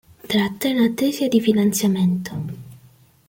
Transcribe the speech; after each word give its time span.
Tratta 0.25 0.67
in 0.67 0.79
attesa 0.79 1.27
di 1.27 1.39
finanziamento. 1.39 2.41